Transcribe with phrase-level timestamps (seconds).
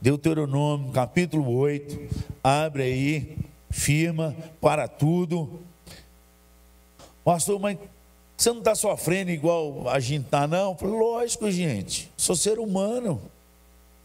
[0.00, 2.34] Deuteronômio capítulo 8.
[2.42, 3.38] Abre aí,
[3.70, 5.60] firma para tudo.
[7.24, 7.78] Pastor, mas
[8.36, 10.76] você não está sofrendo igual a gente está, não?
[10.80, 12.12] Lógico, gente.
[12.16, 13.20] Sou ser humano.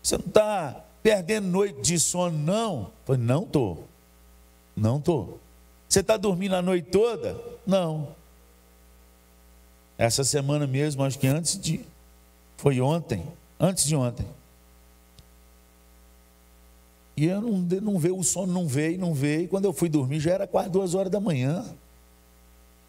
[0.02, 2.92] Você não está perdendo noite de sono, não?
[3.06, 3.88] Falei, não estou.
[4.76, 5.40] Não estou.
[5.88, 7.40] Você está dormindo a noite toda?
[7.68, 8.16] Não.
[9.98, 11.82] Essa semana mesmo, acho que antes de.
[12.58, 13.24] Foi ontem.
[13.60, 14.26] Antes de ontem.
[17.16, 19.48] E eu não, não veio, o sono não veio, não veio.
[19.48, 21.66] Quando eu fui dormir, já era quase duas horas da manhã.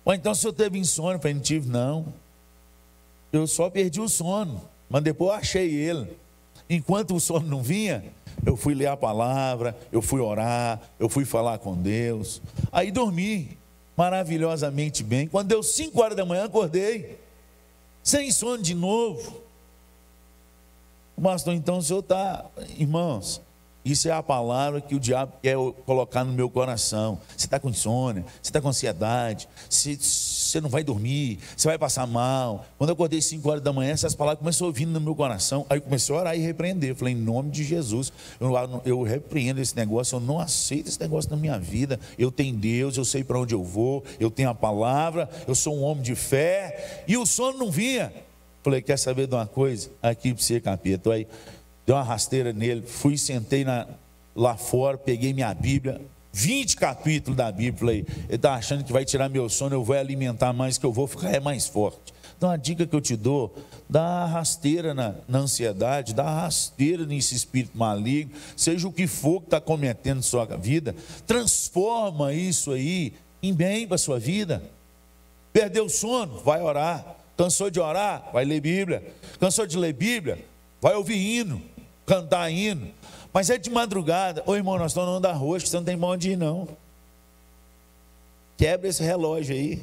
[0.04, 2.06] Ou então, se eu teve insônia, eu falei, não tive, não.
[3.32, 6.16] Eu só perdi o sono, mas depois eu achei ele.
[6.68, 8.04] Enquanto o sono não vinha,
[8.44, 12.42] eu fui ler a palavra, eu fui orar, eu fui falar com Deus.
[12.70, 13.56] Aí dormi
[13.96, 15.28] maravilhosamente bem.
[15.28, 17.18] Quando deu 5 horas da manhã, acordei,
[18.02, 19.40] sem sono de novo.
[21.22, 22.44] Pastor, então o senhor está,
[22.76, 23.40] irmãos,
[23.84, 27.18] isso é a palavra que o diabo quer colocar no meu coração.
[27.36, 31.76] Você está com insônia, você está com ansiedade, você, você, não vai dormir, você vai
[31.76, 32.64] passar mal.
[32.78, 35.66] Quando eu acordei 5 horas da manhã, essas palavras começaram a ouvir no meu coração.
[35.68, 36.90] Aí comecei a orar e repreender.
[36.90, 38.52] Eu falei, em nome de Jesus, eu,
[38.84, 41.98] eu repreendo esse negócio, eu não aceito esse negócio na minha vida.
[42.16, 45.76] Eu tenho Deus, eu sei para onde eu vou, eu tenho a palavra, eu sou
[45.76, 47.04] um homem de fé.
[47.08, 48.12] E o sono não vinha.
[48.62, 49.90] Falei, quer saber de uma coisa?
[50.00, 51.12] Aqui para você, capeta.
[51.12, 51.26] Aí
[51.86, 53.86] dei uma rasteira nele, fui, sentei na,
[54.34, 56.00] lá fora, peguei minha Bíblia,
[56.32, 59.96] 20 capítulos da Bíblia, falei, ele está achando que vai tirar meu sono, eu vou
[59.96, 62.14] alimentar mais, que eu vou ficar mais forte.
[62.36, 63.54] Então a dica que eu te dou,
[63.88, 69.46] dá rasteira na, na ansiedade, dá rasteira nesse espírito maligno, seja o que for que
[69.46, 70.94] está cometendo sua vida,
[71.26, 73.12] transforma isso aí
[73.42, 74.62] em bem para a sua vida.
[75.52, 77.16] Perdeu o sono, vai orar.
[77.36, 78.30] Cansou de orar?
[78.32, 79.02] Vai ler Bíblia.
[79.38, 80.44] Cansou de ler Bíblia?
[80.80, 81.62] Vai ouvir hino
[82.12, 82.90] cantar hino.
[83.32, 84.42] Mas é de madrugada.
[84.44, 86.68] Ô irmão, nós estamos no da roxa, você não tem mão de ir, não.
[88.58, 89.82] Quebra esse relógio aí.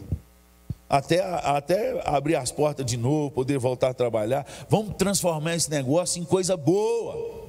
[0.88, 4.46] Até, até abrir as portas de novo, poder voltar a trabalhar.
[4.70, 7.48] Vamos transformar esse negócio em coisa boa.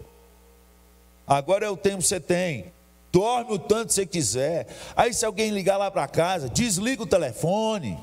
[1.27, 2.73] Agora é o tempo que você tem.
[3.13, 4.67] Dorme o tanto que você quiser.
[4.97, 7.99] Aí, se alguém ligar lá para casa, desliga o telefone.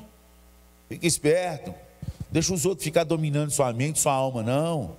[0.88, 1.74] Fique esperto.
[2.30, 4.96] Deixa os outros ficar dominando sua mente, sua alma, não.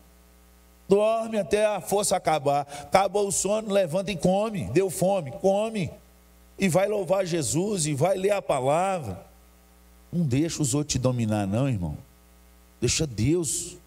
[0.89, 2.61] Dorme até a força acabar.
[2.61, 4.66] Acabou o sono, levanta e come.
[4.72, 5.91] Deu fome, come.
[6.57, 9.23] E vai louvar Jesus e vai ler a palavra.
[10.11, 11.95] Não deixa os outros te dominar, não, irmão.
[12.81, 13.78] Deixa Deus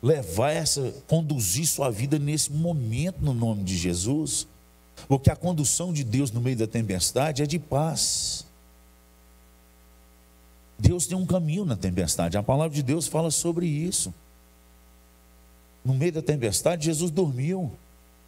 [0.00, 4.46] levar essa, conduzir sua vida nesse momento no nome de Jesus.
[5.08, 8.46] Porque a condução de Deus no meio da tempestade é de paz.
[10.78, 12.36] Deus tem um caminho na tempestade.
[12.36, 14.14] A palavra de Deus fala sobre isso.
[15.84, 17.70] No meio da tempestade, Jesus dormiu.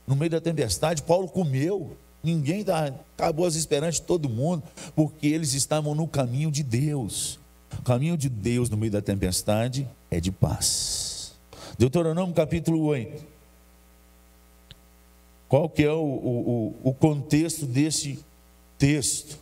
[0.06, 1.96] No meio da tempestade, Paulo comeu.
[2.22, 4.62] Ninguém dá, acabou as esperanças de todo mundo,
[4.96, 7.38] porque eles estavam no caminho de Deus.
[7.78, 11.34] O caminho de Deus no meio da tempestade é de paz.
[11.78, 13.24] Deuteronômio capítulo 8.
[15.48, 18.18] Qual que é o, o, o contexto desse
[18.78, 19.38] texto?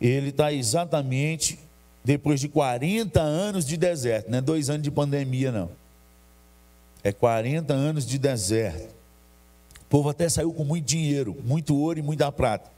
[0.00, 1.58] Ele está exatamente
[2.04, 5.68] depois de 40 anos de deserto, não é dois anos de pandemia, não
[7.02, 8.94] é 40 anos de deserto.
[9.82, 12.70] O povo até saiu com muito dinheiro, muito ouro e muita prata.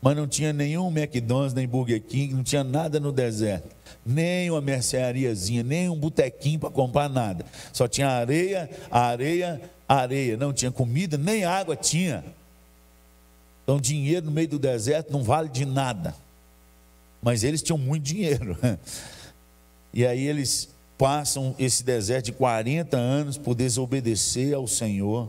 [0.00, 3.74] Mas não tinha nenhum McDonald's, nem Burger King, não tinha nada no deserto.
[4.04, 7.44] Nem uma merceariazinha, nem um botequinho para comprar nada.
[7.72, 10.36] Só tinha areia, areia, areia.
[10.36, 12.22] Não tinha comida, nem água tinha.
[13.62, 16.14] Então, dinheiro no meio do deserto não vale de nada.
[17.22, 18.56] Mas eles tinham muito dinheiro.
[19.96, 25.28] E aí eles passam esse deserto de 40 anos por desobedecer ao Senhor.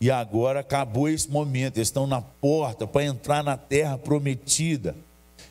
[0.00, 4.96] E agora acabou esse momento, eles estão na porta para entrar na terra prometida.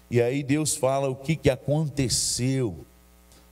[0.09, 2.85] E aí Deus fala o que, que aconteceu.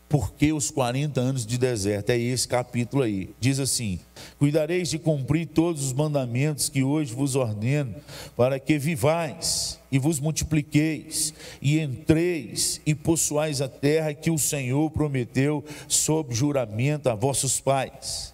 [0.10, 2.12] Porque os 40 anos de deserto?
[2.12, 3.32] É esse capítulo aí.
[3.40, 4.00] Diz assim:
[4.40, 7.94] Cuidareis de cumprir todos os mandamentos que hoje vos ordeno,
[8.36, 14.90] para que vivais e vos multipliqueis, e entreis e possuais a terra que o Senhor
[14.92, 18.34] prometeu sob juramento a vossos pais.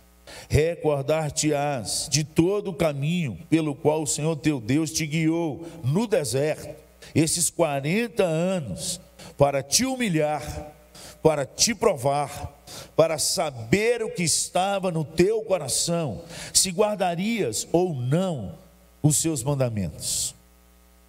[0.49, 6.75] Recordar-te-ás de todo o caminho pelo qual o Senhor teu Deus te guiou no deserto,
[7.15, 9.01] esses 40 anos,
[9.37, 10.82] para te humilhar
[11.23, 12.53] para te provar,
[12.95, 16.21] para saber o que estava no teu coração,
[16.53, 18.55] se guardarias ou não
[19.01, 20.35] os seus mandamentos.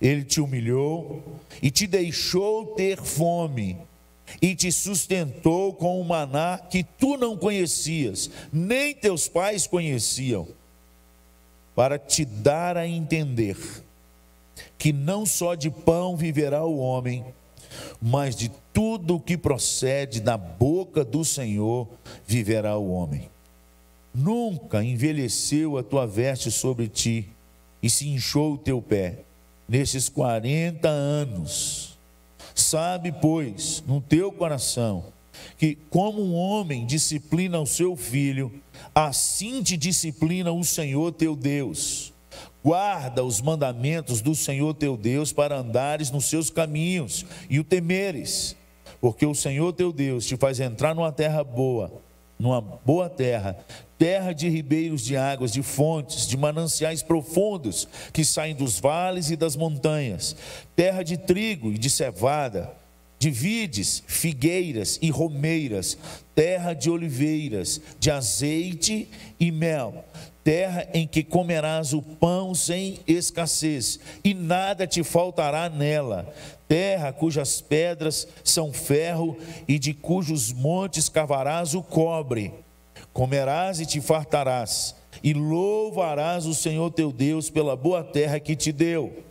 [0.00, 1.22] Ele te humilhou
[1.60, 3.76] e te deixou ter fome,
[4.40, 10.46] e te sustentou com o maná que tu não conhecias, nem teus pais conheciam.
[11.74, 13.56] para te dar a entender
[14.78, 17.24] que não só de pão viverá o homem,
[18.00, 21.88] mas de tudo o que procede da boca do Senhor
[22.26, 23.28] viverá o homem.
[24.14, 27.28] Nunca envelheceu a tua veste sobre ti
[27.82, 29.18] e se inchou o teu pé
[29.68, 31.98] nesses 40 anos.
[32.54, 35.06] Sabe, pois, no teu coração,
[35.58, 38.62] que como um homem disciplina o seu filho,
[38.94, 42.13] assim te disciplina o Senhor teu Deus.
[42.64, 48.56] Guarda os mandamentos do Senhor teu Deus para andares nos seus caminhos e o temeres,
[49.02, 51.92] porque o Senhor teu Deus te faz entrar numa terra boa,
[52.38, 53.58] numa boa terra,
[53.98, 59.36] terra de ribeiros de águas, de fontes, de mananciais profundos que saem dos vales e
[59.36, 60.34] das montanhas,
[60.74, 62.74] terra de trigo e de cevada
[63.18, 65.96] de vides, figueiras e romeiras,
[66.34, 69.08] terra de oliveiras, de azeite
[69.40, 70.04] e mel,
[70.44, 76.32] terra em que comerás o pão sem escassez, e nada te faltará nela,
[76.68, 82.52] terra cujas pedras são ferro e de cujos montes cavarás o cobre.
[83.12, 88.70] Comerás e te fartarás, e louvarás o Senhor teu Deus pela boa terra que te
[88.70, 89.24] deu.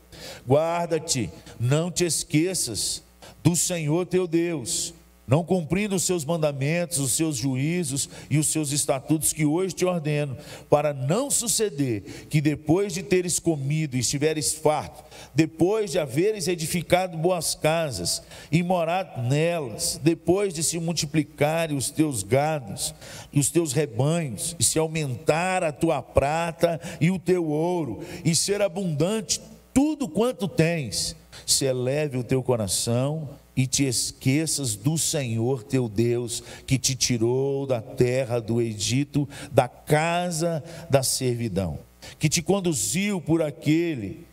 [0.47, 1.29] Guarda-te,
[1.59, 3.03] não te esqueças
[3.43, 4.93] do Senhor teu Deus,
[5.27, 9.85] não cumprindo os seus mandamentos, os seus juízos e os seus estatutos que hoje te
[9.85, 10.37] ordeno,
[10.69, 15.03] para não suceder que depois de teres comido e estiveres farto,
[15.33, 18.21] depois de haveres edificado boas casas
[18.51, 22.93] e morado nelas, depois de se multiplicarem os teus gados
[23.31, 28.35] e os teus rebanhos, e se aumentar a tua prata e o teu ouro, e
[28.35, 29.41] ser abundante
[29.73, 31.15] tudo quanto tens,
[31.45, 37.65] se eleve o teu coração e te esqueças do Senhor teu Deus, que te tirou
[37.65, 41.79] da terra do Egito, da casa da servidão,
[42.17, 44.25] que te conduziu por aquele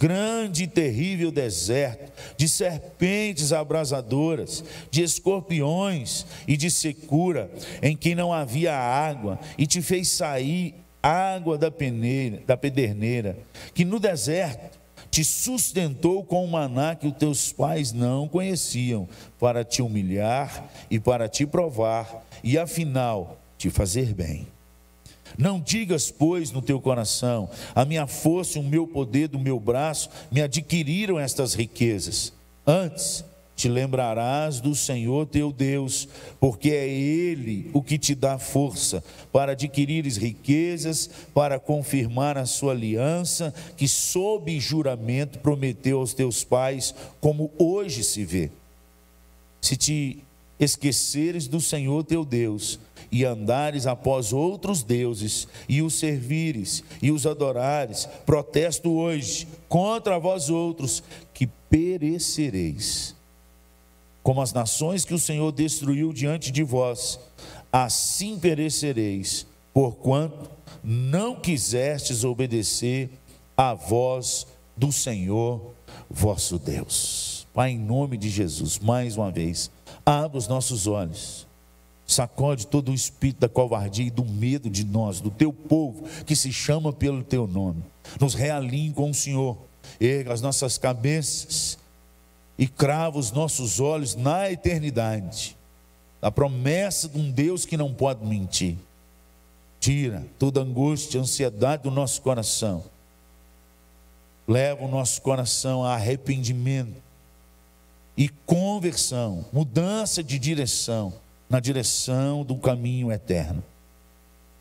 [0.00, 7.50] grande e terrível deserto, de serpentes abrasadoras, de escorpiões e de secura,
[7.82, 13.36] em que não havia água, e te fez sair água da peneira, da pederneira,
[13.74, 14.79] que no deserto
[15.10, 19.08] te sustentou com o maná que os teus pais não conheciam,
[19.38, 24.46] para te humilhar e para te provar, e afinal te fazer bem.
[25.36, 29.58] Não digas, pois, no teu coração: a minha força e o meu poder do meu
[29.58, 32.32] braço me adquiriram estas riquezas.
[32.66, 33.24] Antes,
[33.60, 36.08] te lembrarás do Senhor teu Deus,
[36.40, 42.72] porque é Ele o que te dá força para adquirires riquezas, para confirmar a sua
[42.72, 48.50] aliança, que sob juramento prometeu aos teus pais, como hoje se vê.
[49.60, 50.24] Se te
[50.58, 52.80] esqueceres do Senhor teu Deus,
[53.12, 60.48] e andares após outros deuses, e os servires, e os adorares, protesto hoje contra vós
[60.48, 61.02] outros,
[61.34, 63.19] que perecereis
[64.22, 67.18] como as nações que o Senhor destruiu diante de vós,
[67.72, 70.50] assim perecereis, porquanto
[70.82, 73.10] não quisestes obedecer
[73.56, 74.46] à voz
[74.76, 75.74] do Senhor
[76.08, 77.46] vosso Deus.
[77.52, 79.70] Pai, em nome de Jesus, mais uma vez,
[80.04, 81.46] abra os nossos olhos,
[82.06, 86.36] sacode todo o espírito da covardia e do medo de nós, do teu povo que
[86.36, 87.82] se chama pelo teu nome,
[88.20, 89.58] nos realinhe com o Senhor,
[90.00, 91.79] erga as nossas cabeças
[92.60, 95.56] e crava os nossos olhos na eternidade,
[96.20, 98.76] a promessa de um Deus que não pode mentir.
[99.80, 102.84] Tira toda angústia, ansiedade do nosso coração.
[104.46, 107.00] Leva o nosso coração a arrependimento
[108.14, 111.14] e conversão, mudança de direção,
[111.48, 113.64] na direção do caminho eterno.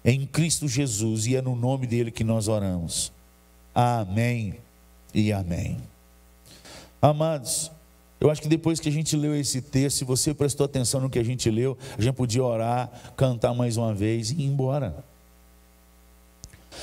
[0.06, 3.12] É em Cristo Jesus e é no nome dele que nós oramos.
[3.76, 4.56] Amém
[5.14, 5.78] e amém.
[7.02, 7.70] Amados,
[8.20, 11.10] eu acho que depois que a gente leu esse texto, se você prestou atenção no
[11.10, 15.04] que a gente leu, a gente podia orar, cantar mais uma vez e ir embora.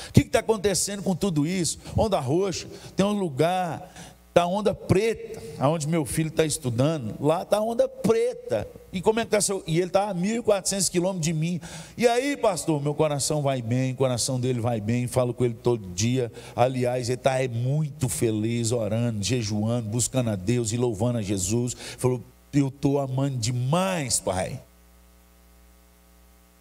[0.09, 1.79] O que está acontecendo com tudo isso?
[1.95, 7.59] Onda roxa, tem um lugar Está onda preta, aonde meu filho está estudando, lá está
[7.59, 8.67] onda preta.
[8.93, 9.63] E como é que está seu.
[9.65, 11.59] E ele está a 1.400 quilômetros de mim.
[11.97, 15.55] E aí, pastor, meu coração vai bem, o coração dele vai bem, falo com ele
[15.55, 16.31] todo dia.
[16.55, 21.75] Aliás, ele está é muito feliz, orando, jejuando, buscando a Deus e louvando a Jesus.
[21.97, 22.21] Falou,
[22.53, 24.61] eu estou amando demais, pai.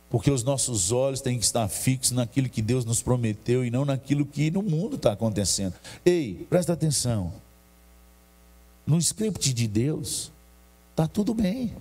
[0.08, 3.84] Porque os nossos olhos têm que estar fixos naquilo que Deus nos prometeu e não
[3.84, 5.74] naquilo que no mundo está acontecendo.
[6.06, 7.44] Ei, presta atenção
[8.86, 10.30] no script de Deus,
[10.90, 11.74] está tudo bem.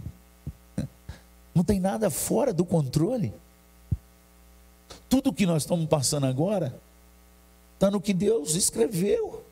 [1.53, 3.33] Não tem nada fora do controle.
[5.07, 6.77] Tudo que nós estamos passando agora
[7.75, 9.43] está no que Deus escreveu.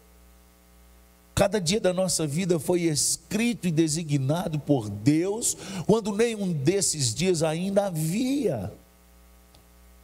[1.36, 5.58] Cada dia da nossa vida foi escrito e designado por Deus,
[5.88, 8.72] quando nenhum desses dias ainda havia.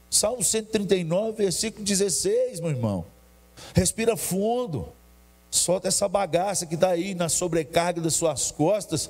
[0.09, 3.05] Salmo 139, versículo 16, meu irmão.
[3.75, 4.89] Respira fundo,
[5.49, 9.09] solta essa bagaça que está aí na sobrecarga das suas costas,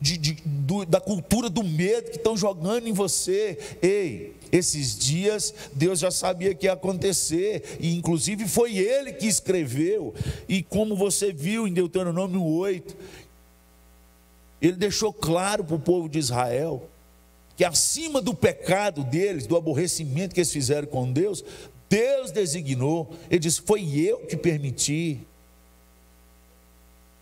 [0.00, 3.58] de, de, do, da cultura do medo que estão jogando em você.
[3.82, 10.14] Ei, esses dias Deus já sabia que ia acontecer, e inclusive foi Ele que escreveu.
[10.48, 12.96] E como você viu em Deuteronômio 8,
[14.62, 16.88] Ele deixou claro para o povo de Israel
[17.56, 21.44] que acima do pecado deles, do aborrecimento que eles fizeram com Deus,
[21.88, 25.26] Deus designou, Ele disse: Foi eu que permiti.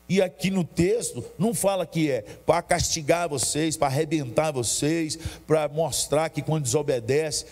[0.09, 5.69] E aqui no texto não fala que é para castigar vocês, para arrebentar vocês, para
[5.69, 7.47] mostrar que quando desobedece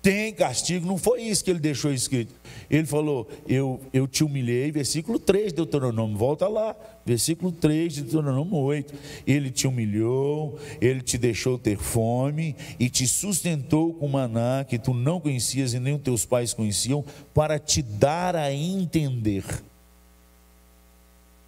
[0.00, 0.86] tem castigo.
[0.86, 2.34] Não foi isso que ele deixou escrito.
[2.70, 6.74] Ele falou: Eu, eu te humilhei, versículo 3 de Deuteronômio, volta lá,
[7.04, 8.94] versículo 3 de Deuteronômio 8.
[9.26, 14.94] Ele te humilhou, ele te deixou ter fome e te sustentou com maná que tu
[14.94, 19.44] não conhecias e nem os teus pais conheciam, para te dar a entender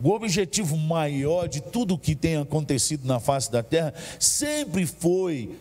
[0.02, 5.58] o objetivo maior de tudo que tem acontecido na face da terra sempre foi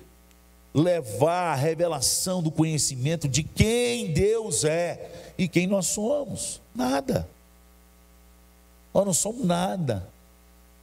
[0.73, 6.61] levar a revelação do conhecimento de quem Deus é e quem nós somos.
[6.73, 7.27] Nada.
[8.93, 10.07] Nós não somos nada.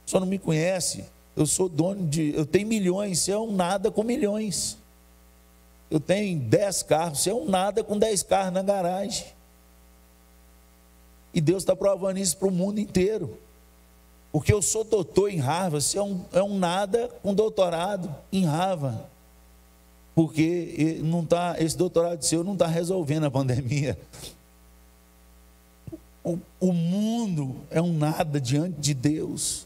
[0.05, 1.03] Só não me conhece.
[1.35, 2.33] Eu sou dono de.
[2.35, 4.77] Eu tenho milhões, você é um nada com milhões.
[5.89, 9.25] Eu tenho dez carros, você é um nada com dez carros na garagem.
[11.33, 13.37] E Deus está provando isso para o mundo inteiro.
[14.37, 18.45] Porque eu sou doutor em Harvard, você é um, é um nada com doutorado em
[18.45, 19.01] Harvard.
[20.13, 23.97] Porque não tá, esse doutorado seu não está resolvendo a pandemia.
[26.23, 29.65] O, o mundo é um nada diante de Deus.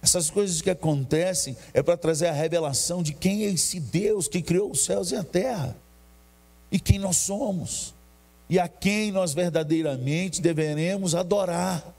[0.00, 4.40] Essas coisas que acontecem é para trazer a revelação de quem é esse Deus que
[4.40, 5.76] criou os céus e a terra,
[6.72, 7.92] e quem nós somos,
[8.48, 11.97] e a quem nós verdadeiramente deveremos adorar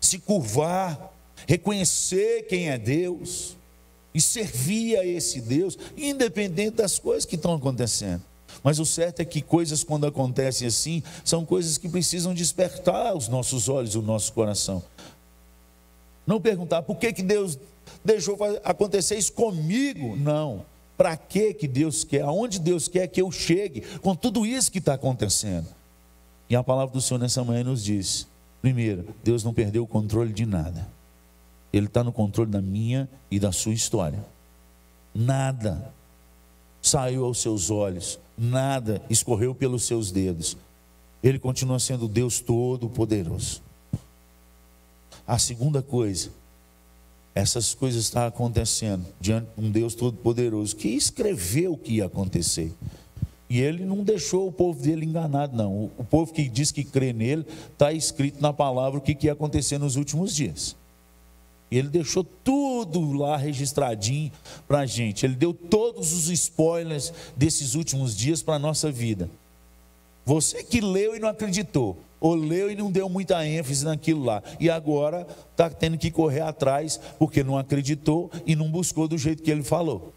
[0.00, 1.12] se curvar,
[1.46, 3.56] reconhecer quem é Deus
[4.14, 8.22] e servir a esse Deus, independente das coisas que estão acontecendo.
[8.62, 13.28] Mas o certo é que coisas, quando acontecem assim, são coisas que precisam despertar os
[13.28, 14.82] nossos olhos, o nosso coração.
[16.26, 17.58] Não perguntar por que, que Deus
[18.04, 20.16] deixou acontecer isso comigo.
[20.16, 20.64] Não.
[20.96, 22.22] Para que, que Deus quer?
[22.22, 25.68] Aonde Deus quer que eu chegue com tudo isso que está acontecendo?
[26.50, 28.26] E a palavra do Senhor nessa manhã nos diz:
[28.60, 30.88] Primeiro, Deus não perdeu o controle de nada.
[31.72, 34.24] Ele está no controle da minha e da sua história.
[35.14, 35.92] Nada
[36.80, 40.56] saiu aos seus olhos, nada escorreu pelos seus dedos.
[41.22, 43.60] Ele continua sendo Deus Todo-Poderoso.
[45.26, 46.30] A segunda coisa,
[47.34, 52.72] essas coisas estão acontecendo diante de um Deus Todo-Poderoso que escreveu o que ia acontecer.
[53.50, 55.90] E ele não deixou o povo dele enganado, não.
[55.96, 59.32] O povo que diz que crê nele, está escrito na palavra o que, que ia
[59.32, 60.76] acontecer nos últimos dias.
[61.70, 64.32] Ele deixou tudo lá registradinho
[64.66, 65.24] para a gente.
[65.24, 69.30] Ele deu todos os spoilers desses últimos dias para a nossa vida.
[70.24, 74.42] Você que leu e não acreditou, ou leu e não deu muita ênfase naquilo lá,
[74.60, 79.42] e agora está tendo que correr atrás porque não acreditou e não buscou do jeito
[79.42, 80.12] que ele falou.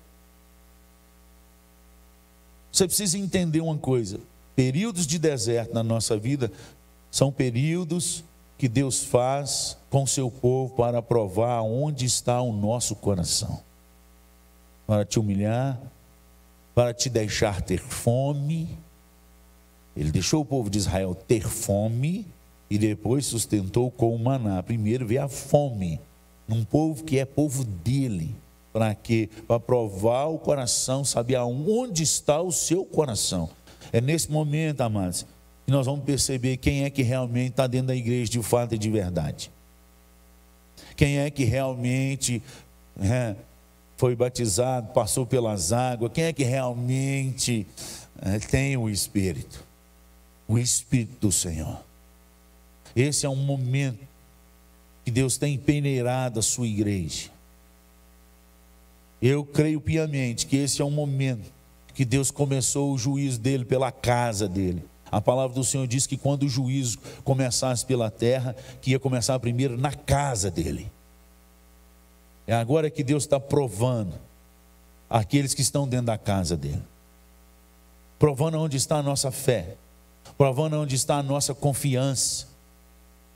[2.72, 4.20] Você precisa entender uma coisa:
[4.56, 6.52] períodos de deserto na nossa vida
[7.10, 8.24] são períodos
[8.58, 13.60] que Deus faz com seu povo para provar onde está o nosso coração,
[14.86, 15.82] para te humilhar,
[16.74, 18.78] para te deixar ter fome.
[19.96, 22.26] Ele deixou o povo de Israel ter fome
[22.70, 24.64] e depois sustentou com o maná.
[24.64, 26.00] Primeiro veio a fome,
[26.48, 28.34] num povo que é povo dele.
[28.72, 29.30] Para quê?
[29.48, 33.50] Para provar o coração, saber aonde está o seu coração.
[33.92, 35.26] É nesse momento, amados,
[35.66, 38.78] que nós vamos perceber quem é que realmente está dentro da igreja de fato e
[38.78, 39.52] de verdade.
[40.96, 42.42] Quem é que realmente
[43.00, 43.36] é,
[43.98, 47.68] foi batizado, passou pelas águas, quem é que realmente
[48.22, 49.64] é, tem o Espírito,
[50.48, 51.84] o Espírito do Senhor.
[52.96, 54.00] Esse é um momento
[55.04, 57.30] que Deus tem peneirado a sua igreja.
[59.22, 61.52] Eu creio piamente que esse é um momento
[61.94, 64.84] que Deus começou o juízo dele pela casa dele.
[65.12, 69.38] A palavra do Senhor diz que quando o juízo começasse pela terra, que ia começar
[69.40, 70.90] primeiro na casa dele.
[72.48, 74.14] É agora que Deus está provando
[75.10, 76.82] aqueles que estão dentro da casa dele,
[78.18, 79.76] provando onde está a nossa fé,
[80.38, 82.48] provando onde está a nossa confiança,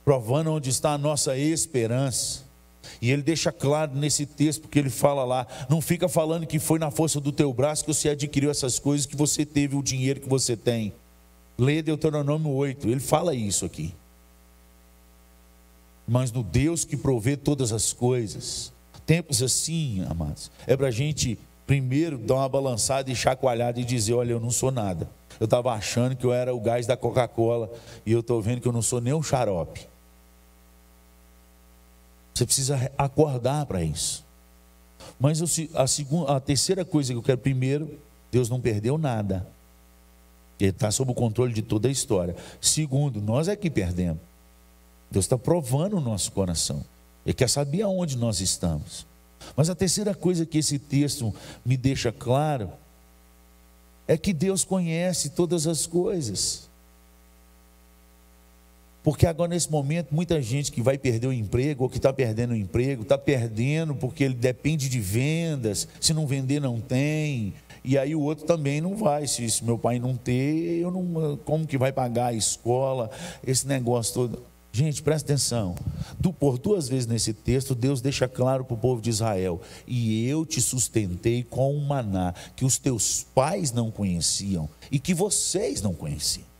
[0.04, 2.45] provando onde está a nossa esperança.
[3.00, 6.78] E ele deixa claro nesse texto, porque ele fala lá: não fica falando que foi
[6.78, 10.20] na força do teu braço que você adquiriu essas coisas, que você teve o dinheiro
[10.20, 10.92] que você tem.
[11.58, 13.94] Lê Deuteronômio 8, ele fala isso aqui.
[16.06, 18.72] Mas no Deus que provê todas as coisas.
[19.04, 24.14] Tempos assim, amados, é para a gente primeiro dar uma balançada e chacoalhada e dizer:
[24.14, 25.10] olha, eu não sou nada.
[25.38, 27.70] Eu estava achando que eu era o gás da Coca-Cola
[28.04, 29.86] e eu estou vendo que eu não sou nem um xarope.
[32.36, 34.22] Você precisa acordar para isso.
[35.18, 35.40] Mas
[35.74, 37.98] a, segunda, a terceira coisa que eu quero, primeiro,
[38.30, 39.48] Deus não perdeu nada.
[40.60, 42.36] Ele está sob o controle de toda a história.
[42.60, 44.20] Segundo, nós é que perdemos.
[45.10, 46.84] Deus está provando o nosso coração.
[47.24, 49.06] Ele quer saber aonde nós estamos.
[49.56, 52.70] Mas a terceira coisa que esse texto me deixa claro
[54.06, 56.68] é que Deus conhece todas as coisas.
[59.06, 62.50] Porque agora, nesse momento, muita gente que vai perder o emprego, ou que está perdendo
[62.50, 67.54] o emprego, está perdendo porque ele depende de vendas, se não vender, não tem.
[67.84, 69.28] E aí o outro também não vai.
[69.28, 73.08] Se, se meu pai não ter, eu não, como que vai pagar a escola,
[73.46, 74.42] esse negócio todo.
[74.72, 75.76] Gente, presta atenção.
[76.18, 80.28] Do, por duas vezes nesse texto, Deus deixa claro para o povo de Israel: E
[80.28, 85.80] eu te sustentei com um maná que os teus pais não conheciam e que vocês
[85.80, 86.55] não conheciam.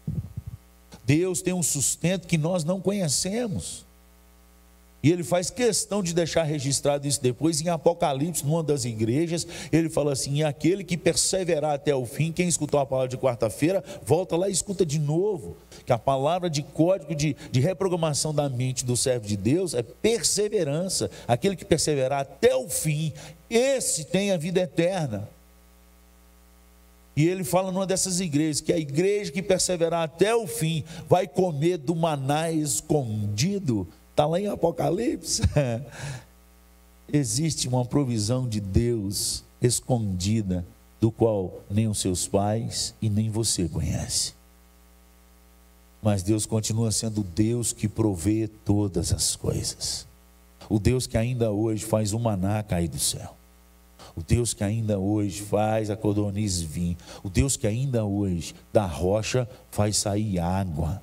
[1.07, 3.87] Deus tem um sustento que nós não conhecemos.
[5.07, 9.47] E ele faz questão de deixar registrado isso depois em Apocalipse, numa das igrejas.
[9.71, 13.85] Ele fala assim: aquele que perseverar até o fim, quem escutou a palavra de quarta-feira,
[14.05, 15.57] volta lá e escuta de novo.
[15.85, 19.83] Que a palavra de código de, de reprogramação da mente do servo de Deus é
[19.85, 21.09] perseverança.
[21.29, 23.13] Aquele que perseverar até o fim,
[23.49, 25.36] esse tem a vida eterna.
[27.17, 31.27] E ele fala numa dessas igrejas que a igreja que perseverar até o fim vai
[31.27, 33.89] comer do maná escondido.
[34.11, 35.43] Está lá em Apocalipse.
[37.11, 40.67] Existe uma provisão de Deus escondida,
[41.01, 44.35] do qual nem os seus pais e nem você conhece.
[46.03, 50.07] Mas Deus continua sendo Deus que provê todas as coisas.
[50.69, 53.37] O Deus que ainda hoje faz o maná cair do céu.
[54.17, 56.97] O Deus que ainda hoje faz a codorniz vir.
[57.23, 61.03] O Deus que ainda hoje da rocha faz sair água.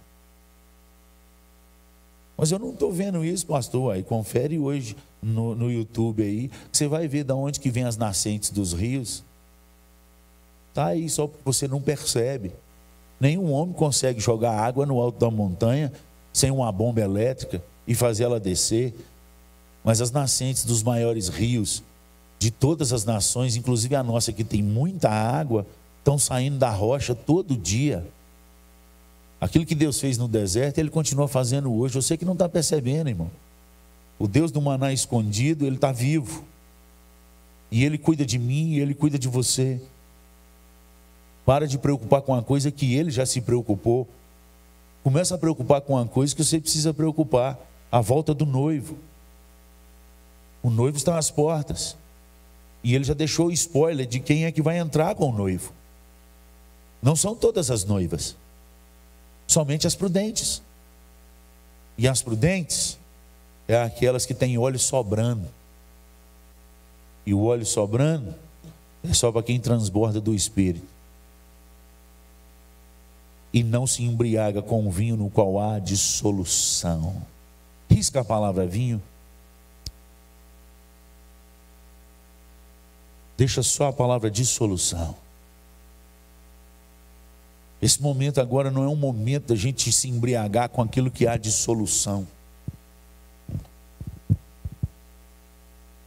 [2.36, 3.94] Mas eu não estou vendo isso, pastor.
[3.94, 7.96] Aí confere hoje no, no YouTube aí, você vai ver de onde que vem as
[7.96, 9.24] nascentes dos rios.
[10.70, 12.52] Está aí, só que você não percebe.
[13.20, 15.94] Nenhum homem consegue jogar água no alto da montanha
[16.34, 18.94] sem uma bomba elétrica e fazer ela descer.
[19.84, 21.84] Mas as nascentes dos maiores rios
[22.44, 25.66] de todas as nações, inclusive a nossa que tem muita água,
[26.00, 28.06] estão saindo da rocha todo dia.
[29.40, 31.96] Aquilo que Deus fez no deserto, Ele continua fazendo hoje.
[31.96, 33.32] Você que não está percebendo, irmão.
[34.20, 36.44] O Deus do maná escondido, Ele está vivo.
[37.72, 39.82] E Ele cuida de mim, e Ele cuida de você.
[41.46, 44.06] Para de preocupar com uma coisa que Ele já se preocupou.
[45.02, 47.58] Começa a preocupar com uma coisa que você precisa preocupar.
[47.90, 48.98] A volta do noivo.
[50.62, 51.96] O noivo está às portas.
[52.84, 55.72] E ele já deixou o spoiler de quem é que vai entrar com o noivo.
[57.02, 58.36] Não são todas as noivas,
[59.48, 60.62] somente as prudentes.
[61.98, 62.98] E as prudentes
[63.68, 65.48] é aquelas que têm óleo sobrando.
[67.26, 68.36] E o óleo sobrando
[69.04, 70.88] é só para quem transborda do espírito.
[73.54, 77.22] E não se embriaga com o vinho no qual há dissolução.
[77.90, 79.02] Risca a palavra vinho
[83.38, 85.16] Deixa só a palavra dissolução.
[87.82, 91.36] Esse momento agora não é um momento da gente se embriagar com aquilo que há
[91.36, 92.26] de solução.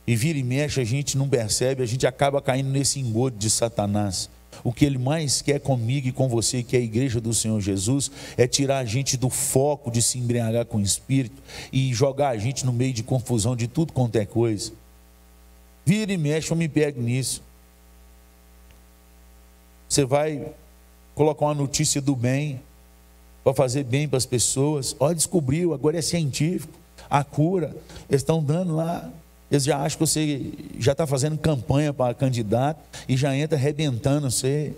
[0.07, 3.51] E vira e mexe, a gente não percebe, a gente acaba caindo nesse engodo de
[3.51, 4.31] Satanás.
[4.65, 7.61] O que ele mais quer comigo e com você, que é a igreja do Senhor
[7.61, 12.31] Jesus, é tirar a gente do foco de se embriagar com o Espírito e jogar
[12.31, 14.73] a gente no meio de confusão de tudo quanto é coisa.
[15.87, 17.41] Vira e mexe, eu me pego nisso.
[19.89, 20.53] Você vai
[21.15, 22.61] colocar uma notícia do bem,
[23.45, 24.97] para fazer bem para as pessoas.
[24.99, 26.73] Olha, descobriu, agora é científico.
[27.09, 27.69] A cura,
[28.11, 29.09] eles estão dando lá.
[29.49, 34.29] Eles já acham que você já está fazendo campanha para candidato e já entra arrebentando
[34.29, 34.75] você.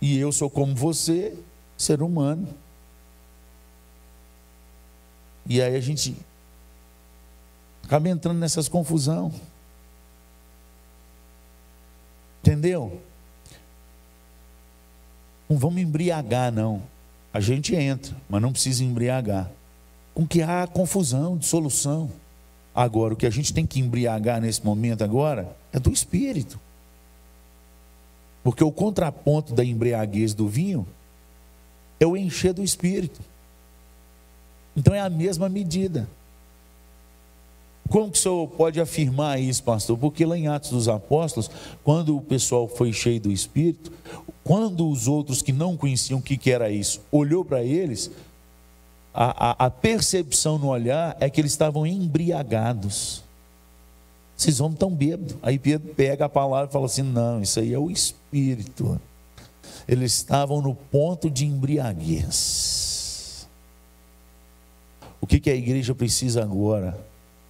[0.00, 1.34] E eu sou como você,
[1.76, 2.46] ser humano.
[5.48, 6.14] E aí a gente
[7.86, 9.32] acaba entrando nessas confusão.
[12.40, 13.00] Entendeu?
[15.48, 16.82] Não vamos embriagar, não.
[17.32, 19.50] A gente entra, mas não precisa embriagar.
[20.12, 22.10] Com que há confusão, dissolução.
[22.74, 26.60] Agora, o que a gente tem que embriagar nesse momento agora é do espírito.
[28.42, 30.86] Porque o contraponto da embriaguez do vinho
[31.98, 33.20] é o encher do espírito.
[34.76, 36.08] Então é a mesma medida.
[37.88, 39.96] Como que o senhor pode afirmar isso, pastor?
[39.96, 41.50] Porque lá em Atos dos Apóstolos,
[41.84, 43.92] quando o pessoal foi cheio do Espírito,
[44.42, 48.10] quando os outros que não conheciam o que, que era isso, olhou para eles,
[49.12, 53.22] a, a, a, percepção no olhar é que eles estavam embriagados.
[54.38, 55.36] Esses homens estão bêbados.
[55.42, 59.00] Aí Pedro pega a palavra e fala assim: não, isso aí é o Espírito.
[59.88, 63.48] Eles estavam no ponto de embriaguez.
[65.20, 66.98] O que, que a igreja precisa agora?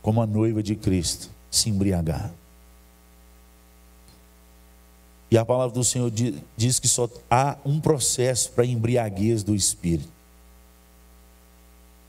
[0.06, 2.32] Como a noiva de Cristo, se embriagar.
[5.28, 6.12] E a palavra do Senhor
[6.56, 10.08] diz que só há um processo para a embriaguez do espírito.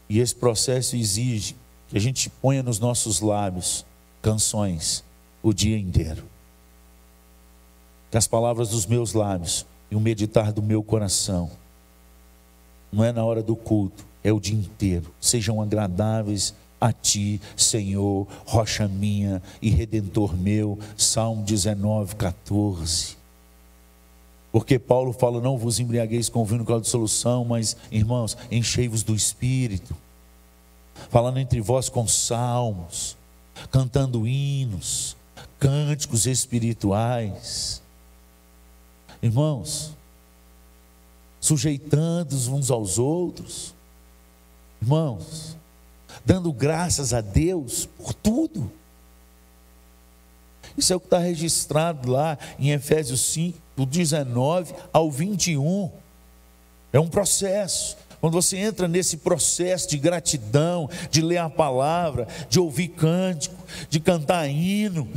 [0.08, 1.56] E esse processo exige
[1.90, 3.84] que a gente ponha nos nossos lábios
[4.22, 5.04] canções
[5.42, 6.24] o dia inteiro.
[8.12, 11.50] Que as palavras dos meus lábios e o meditar do meu coração,
[12.92, 18.28] não é na hora do culto, é o dia inteiro, sejam agradáveis a ti, Senhor,
[18.46, 20.78] rocha minha e redentor meu.
[20.96, 23.18] Salmo 19, 14.
[24.52, 29.16] Porque Paulo fala: Não vos embriagueis com vinho com a dissolução, mas, irmãos, enchei-vos do
[29.16, 29.96] espírito.
[31.10, 33.16] Falando entre vós com salmos,
[33.72, 35.16] cantando hinos,
[35.60, 37.82] cânticos espirituais.
[39.22, 39.94] Irmãos,
[41.40, 43.74] sujeitando-os uns aos outros.
[44.82, 45.56] Irmãos,
[46.26, 48.72] dando graças a Deus por tudo.
[50.78, 55.89] Isso é o que está registrado lá em Efésios 5, do 19 ao 21.
[56.93, 57.98] É um processo.
[58.22, 63.56] Quando você entra nesse processo de gratidão, de ler a palavra, de ouvir cântico,
[63.89, 65.08] de cantar hino,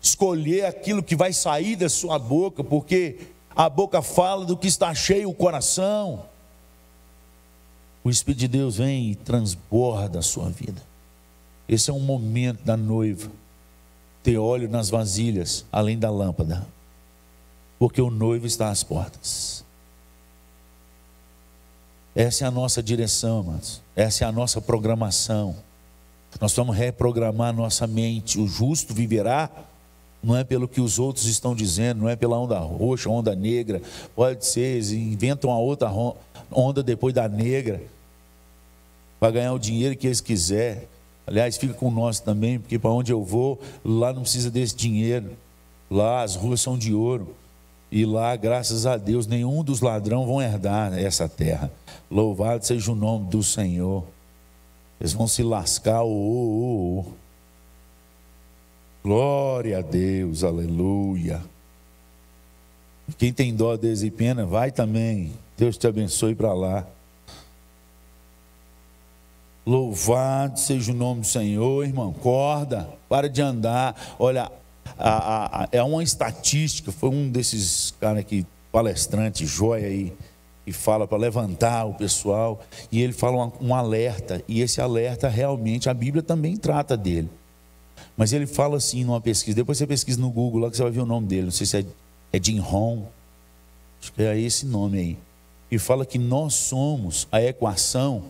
[0.00, 3.18] escolher aquilo que vai sair da sua boca, porque
[3.54, 6.29] a boca fala do que está cheio o coração
[8.02, 10.82] o Espírito de Deus vem e transborda a sua vida.
[11.68, 13.30] Esse é um momento da noiva
[14.22, 16.66] ter óleo nas vasilhas, além da lâmpada,
[17.78, 19.64] porque o noivo está às portas.
[22.14, 23.80] Essa é a nossa direção, amados.
[23.94, 25.56] Essa é a nossa programação.
[26.40, 28.38] Nós vamos reprogramar nossa mente.
[28.38, 29.48] O justo viverá,
[30.22, 33.80] não é pelo que os outros estão dizendo, não é pela onda roxa, onda negra.
[34.14, 35.90] Pode ser, eles inventam a outra
[36.52, 37.82] onda depois da negra,
[39.18, 40.82] para ganhar o dinheiro que eles quiserem.
[41.26, 45.36] Aliás, fica com nós também, porque para onde eu vou, lá não precisa desse dinheiro.
[45.90, 47.34] Lá as ruas são de ouro.
[47.92, 51.70] E lá, graças a Deus, nenhum dos ladrões vão herdar essa terra.
[52.10, 54.04] Louvado seja o nome do Senhor.
[55.00, 56.02] Eles vão se lascar.
[56.02, 57.19] Oh, oh, oh.
[59.02, 61.42] Glória a Deus, aleluia.
[63.16, 65.32] Quem tem dó, Deus e pena, vai também.
[65.56, 66.86] Deus te abençoe para lá.
[69.64, 72.12] Louvado seja o nome do Senhor, irmão.
[72.12, 74.16] Corda, para de andar.
[74.18, 74.50] Olha,
[74.98, 76.92] a, a, a, é uma estatística.
[76.92, 80.12] Foi um desses caras que, palestrante, joia aí,
[80.64, 82.60] que fala para levantar o pessoal.
[82.92, 84.42] E ele fala um, um alerta.
[84.46, 87.30] E esse alerta, realmente, a Bíblia também trata dele.
[88.16, 89.56] Mas ele fala assim numa pesquisa.
[89.56, 91.44] Depois você pesquisa no Google lá que você vai ver o nome dele.
[91.44, 91.84] Não sei se é,
[92.32, 93.04] é Jim Hong.
[94.00, 95.18] Acho que é esse nome aí
[95.70, 98.24] e fala que nós somos a equação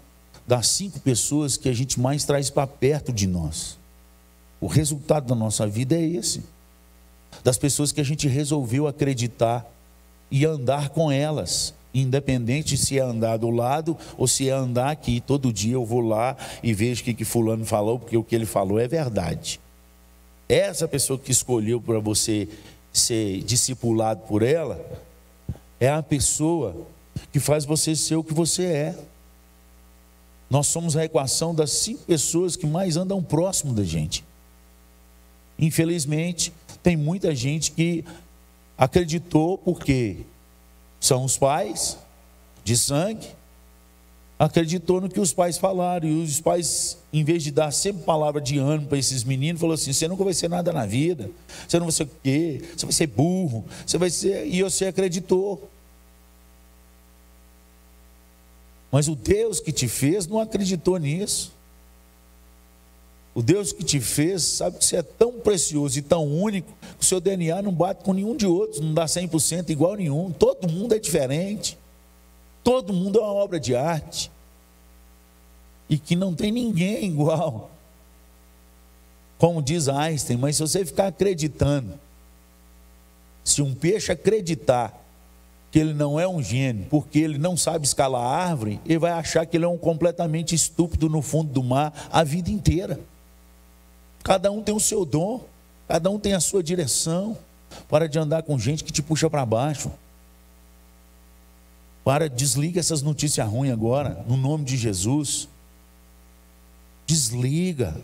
[0.46, 3.78] das cinco pessoas que a gente mais traz para perto de nós.
[4.60, 6.42] O resultado da nossa vida é esse.
[7.42, 9.66] Das pessoas que a gente resolveu acreditar
[10.30, 15.20] e andar com elas, independente se é andar do lado ou se é andar aqui.
[15.20, 18.34] Todo dia eu vou lá e vejo o que, que fulano falou, porque o que
[18.34, 19.60] ele falou é verdade.
[20.48, 22.48] Essa pessoa que escolheu para você
[22.92, 24.84] ser discipulado por ela
[25.78, 26.76] é a pessoa
[27.32, 28.98] que faz você ser o que você é.
[30.48, 34.24] Nós somos a equação das cinco pessoas que mais andam próximo da gente.
[35.58, 38.04] Infelizmente, tem muita gente que
[38.76, 40.18] acreditou porque
[41.00, 41.96] são os pais
[42.62, 43.26] de sangue,
[44.38, 48.40] acreditou no que os pais falaram, e os pais, em vez de dar sempre palavra
[48.40, 51.30] de ânimo para esses meninos, falou assim: você nunca vai ser nada na vida,
[51.66, 54.46] você não vai ser o quê, você vai ser burro, você vai ser.
[54.46, 55.68] E você acreditou.
[58.92, 61.52] Mas o Deus que te fez não acreditou nisso.
[63.34, 67.04] O Deus que te fez sabe que você é tão precioso e tão único que
[67.04, 70.32] o seu DNA não bate com nenhum de outros, não dá 100% igual nenhum.
[70.32, 71.78] Todo mundo é diferente.
[72.64, 74.30] Todo mundo é uma obra de arte.
[75.88, 77.70] E que não tem ninguém igual.
[79.38, 81.98] Como diz Einstein, mas se você ficar acreditando,
[83.44, 85.00] se um peixe acreditar
[85.70, 89.46] que ele não é um gênio, porque ele não sabe escalar árvore, ele vai achar
[89.46, 92.98] que ele é um completamente estúpido no fundo do mar a vida inteira.
[94.22, 95.44] Cada um tem o seu dom,
[95.88, 97.36] cada um tem a sua direção.
[97.88, 99.90] Para de andar com gente que te puxa para baixo.
[102.04, 105.48] Para, desliga essas notícias ruins agora, no nome de Jesus.
[107.06, 107.96] Desliga.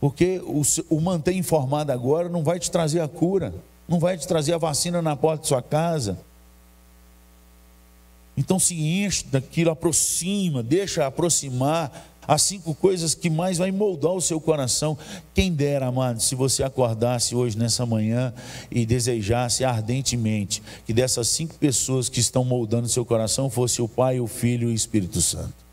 [0.00, 3.52] Porque o, o manter informado agora não vai te trazer a cura,
[3.88, 6.18] não vai te trazer a vacina na porta de sua casa.
[8.36, 14.20] Então se enche daquilo, aproxima, deixa aproximar as cinco coisas que mais vai moldar o
[14.20, 14.98] seu coração.
[15.32, 18.34] Quem dera, amado, se você acordasse hoje nessa manhã
[18.70, 23.88] e desejasse ardentemente que dessas cinco pessoas que estão moldando o seu coração fosse o
[23.88, 25.66] Pai, o Filho e o Espírito Santo.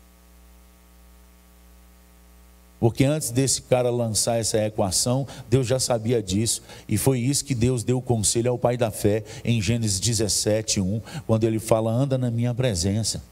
[2.80, 6.62] Porque antes desse cara lançar essa equação, Deus já sabia disso.
[6.88, 10.80] E foi isso que Deus deu o conselho ao pai da fé em Gênesis 17,
[10.80, 13.22] 1, quando ele fala: anda na minha presença.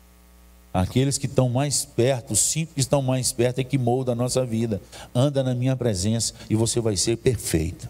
[0.75, 4.15] Aqueles que estão mais perto, os cinco que estão mais perto é que molda a
[4.17, 4.83] nossa vida.
[5.15, 7.89] Anda na minha presença e você vai ser perfeito.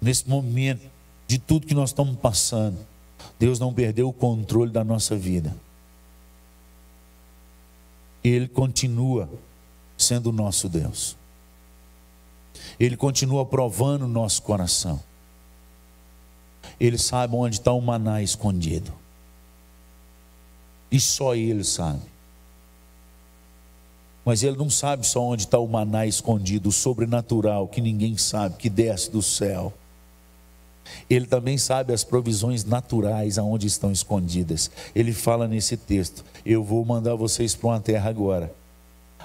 [0.00, 0.80] Nesse momento
[1.26, 2.78] de tudo que nós estamos passando,
[3.38, 5.54] Deus não perdeu o controle da nossa vida.
[8.24, 9.28] Ele continua
[9.98, 11.18] sendo o nosso Deus.
[12.78, 15.02] Ele continua provando o nosso coração.
[16.80, 18.90] Ele sabe onde está o maná escondido.
[20.90, 22.02] E só Ele sabe.
[24.24, 28.56] Mas Ele não sabe só onde está o maná escondido, o sobrenatural, que ninguém sabe,
[28.56, 29.72] que desce do céu.
[31.08, 34.70] Ele também sabe as provisões naturais aonde estão escondidas.
[34.94, 38.52] Ele fala nesse texto: Eu vou mandar vocês para uma terra agora,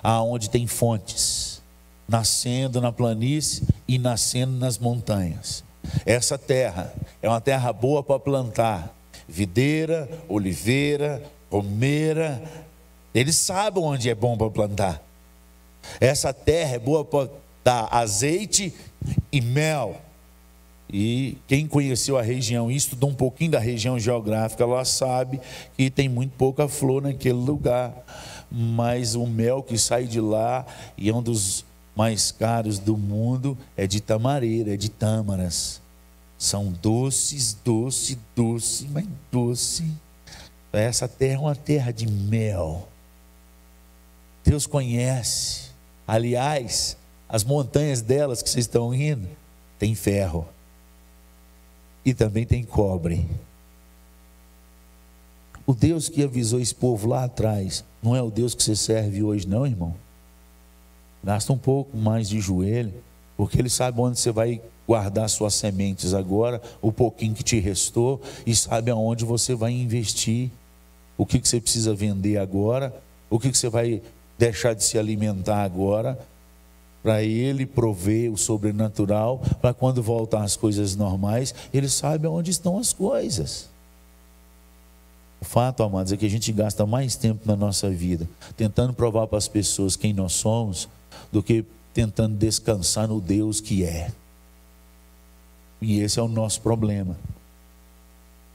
[0.01, 1.61] aonde tem fontes,
[2.07, 5.63] nascendo na planície e nascendo nas montanhas.
[6.05, 8.95] Essa terra é uma terra boa para plantar
[9.27, 12.41] videira, oliveira, romeira,
[13.13, 15.01] eles sabem onde é bom para plantar.
[15.99, 17.29] Essa terra é boa para
[17.63, 18.73] dar azeite
[19.31, 20.01] e mel.
[20.91, 25.41] E quem conheceu a região e estudou um pouquinho da região geográfica, ela sabe
[25.75, 27.93] que tem muito pouca flor naquele lugar.
[28.51, 30.65] Mas o mel que sai de lá,
[30.97, 35.81] e é um dos mais caros do mundo, é de tamareira, é de tâmaras.
[36.37, 39.83] São doces, doce, doce, mas doce.
[40.79, 42.87] Essa terra é uma terra de mel.
[44.43, 45.71] Deus conhece.
[46.07, 49.27] Aliás, as montanhas delas que vocês estão indo,
[49.79, 50.47] tem ferro.
[52.03, 53.27] E também tem cobre.
[55.65, 59.23] O Deus que avisou esse povo lá atrás, não é o Deus que você serve
[59.23, 59.95] hoje, não, irmão.
[61.23, 62.93] Gasta um pouco mais de joelho,
[63.35, 68.21] porque Ele sabe onde você vai guardar suas sementes agora, o pouquinho que te restou,
[68.45, 70.51] e sabe aonde você vai investir
[71.17, 72.93] o que, que você precisa vender agora,
[73.29, 74.01] o que, que você vai
[74.37, 76.19] deixar de se alimentar agora,
[77.01, 82.79] para ele prover o sobrenatural, para quando voltar as coisas normais, ele sabe onde estão
[82.79, 83.69] as coisas.
[85.39, 89.27] O fato, amados, é que a gente gasta mais tempo na nossa vida tentando provar
[89.27, 90.89] para as pessoas quem nós somos,
[91.31, 94.11] do que tentando descansar no Deus que é.
[95.79, 97.15] E esse é o nosso problema.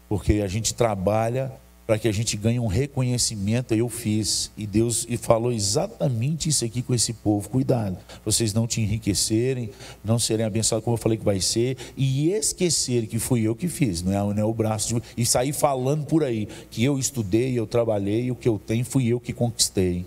[0.08, 1.52] Porque a gente trabalha
[1.90, 3.74] para que a gente ganhe um reconhecimento.
[3.74, 8.64] Eu fiz, e Deus e falou exatamente isso aqui com esse povo: cuidado, vocês não
[8.64, 9.70] te enriquecerem,
[10.04, 13.66] não serem abençoados como eu falei que vai ser, e esquecerem que fui eu que
[13.66, 16.96] fiz, não é, não é o braço, de, e sair falando por aí que eu
[16.96, 20.06] estudei, eu trabalhei, o que eu tenho fui eu que conquistei.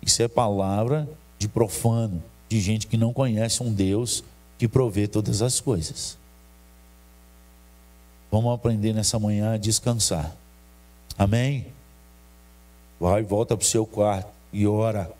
[0.00, 4.22] Isso é palavra de profano, de gente que não conhece um Deus
[4.56, 6.16] que provê todas as coisas.
[8.30, 10.45] Vamos aprender nessa manhã a descansar.
[11.18, 11.66] Amém?
[13.00, 15.10] Vai, volta para o seu quarto e ora.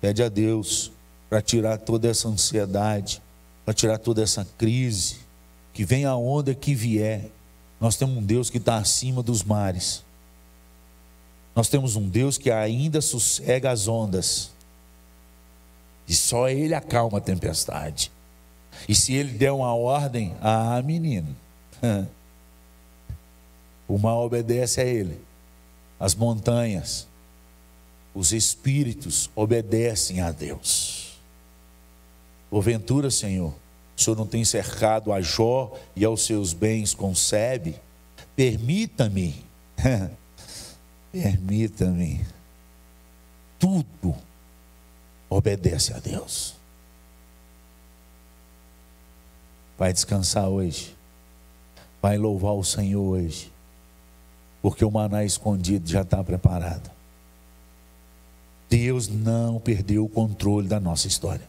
[0.00, 0.90] Pede a Deus
[1.28, 3.22] para tirar toda essa ansiedade,
[3.64, 5.16] para tirar toda essa crise.
[5.72, 7.30] Que venha a onda que vier.
[7.80, 10.04] Nós temos um Deus que está acima dos mares.
[11.54, 14.50] Nós temos um Deus que ainda sossega as ondas.
[16.06, 18.10] E só Ele acalma a tempestade.
[18.88, 21.34] E se Ele der uma ordem, ah, menino.
[23.86, 25.20] O mal obedece a ele.
[25.98, 27.06] As montanhas.
[28.14, 31.18] os espíritos obedecem a Deus.
[32.48, 33.52] Porventura, Senhor,
[33.96, 37.74] o Senhor não tem cercado a Jó e aos seus bens concebe?
[38.36, 39.44] Permita-me,
[41.10, 42.24] permita-me,
[43.58, 44.16] tudo
[45.28, 46.54] obedece a Deus.
[49.76, 50.94] Vai descansar hoje,
[52.00, 53.52] vai louvar o Senhor hoje,
[54.64, 56.90] porque o maná escondido já está preparado.
[58.70, 61.46] Deus não perdeu o controle da nossa história.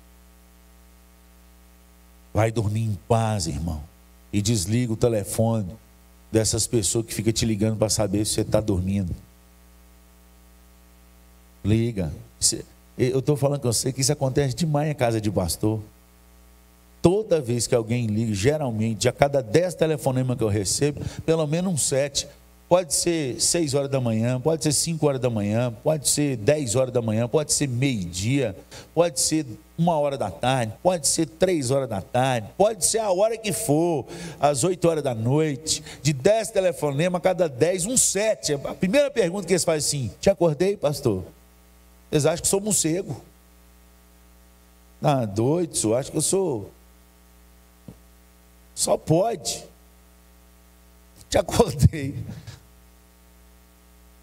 [2.33, 3.81] Vai dormir em paz, irmão.
[4.33, 5.73] E desliga o telefone
[6.29, 9.15] dessas pessoas que ficam te ligando para saber se você está dormindo.
[11.63, 12.11] Liga.
[12.97, 15.79] Eu estou falando com você que isso acontece demais em casa de pastor.
[17.01, 21.73] Toda vez que alguém liga, geralmente, a cada dez telefonemas que eu recebo, pelo menos
[21.73, 22.27] um sete
[22.67, 26.75] Pode ser 6 horas da manhã, pode ser 5 horas da manhã, pode ser 10
[26.75, 28.55] horas da manhã, pode ser meio-dia,
[28.93, 29.45] pode ser
[29.77, 33.53] uma hora da tarde, pode ser 3 horas da tarde, pode ser a hora que
[33.53, 34.07] for,
[34.39, 38.53] às 8 horas da noite, de 10 telefonemas, cada 10, um 7.
[38.53, 41.23] A primeira pergunta que eles fazem assim: Te acordei, pastor?
[42.11, 43.21] Eles acham que sou morcego.
[45.03, 46.71] Ah, doido, eu acho que eu sou.
[48.73, 49.63] Só pode.
[51.29, 52.15] Te acordei.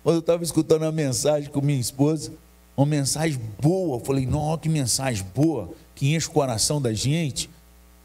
[0.02, 2.32] Quando eu estava escutando uma mensagem com minha esposa,
[2.76, 7.48] uma mensagem boa, eu falei, nossa, que mensagem boa, que enche o coração da gente.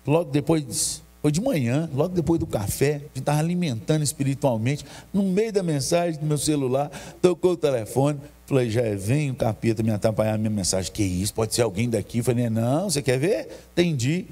[0.05, 4.85] Logo depois, foi de manhã, logo depois do café, a gente estava alimentando espiritualmente.
[5.11, 8.19] No meio da mensagem do meu celular, tocou o telefone.
[8.45, 10.91] Falei, já vem o capeta me atrapalhar a minha mensagem.
[10.91, 11.33] Que isso?
[11.33, 12.21] Pode ser alguém daqui?
[12.21, 13.49] Falei, não, você quer ver?
[13.73, 14.25] Entendi.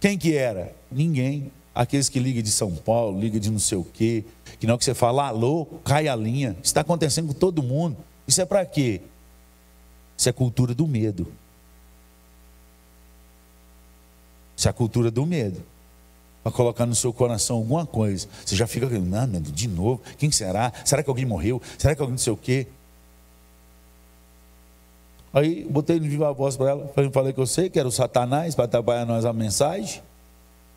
[0.00, 0.72] Quem que era?
[0.90, 1.50] Ninguém.
[1.74, 4.24] Aqueles que ligam de São Paulo, ligam de não sei o quê,
[4.60, 6.50] que não que você fala, alô, cai a linha.
[6.50, 7.96] Isso está acontecendo com todo mundo.
[8.26, 9.00] Isso é para quê?
[10.16, 11.26] Isso é cultura do medo.
[14.56, 15.62] Isso é a cultura do medo.
[16.42, 18.28] Para colocar no seu coração alguma coisa.
[18.44, 20.02] Você já fica, não, medo, de novo.
[20.18, 20.72] Quem será?
[20.84, 21.60] Será que alguém morreu?
[21.78, 22.66] Será que alguém não sei o quê?
[25.32, 26.92] Aí botei no viva voz para ela.
[27.12, 30.02] Falei que eu sei que era o Satanás para trabalhar nós a mensagem.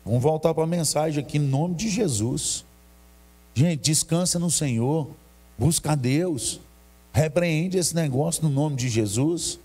[0.06, 2.64] Vamos voltar para a mensagem aqui em nome de Jesus.
[3.52, 5.10] Gente, descansa no Senhor,
[5.58, 6.60] busca a Deus,
[7.12, 9.58] repreende esse negócio no nome de Jesus.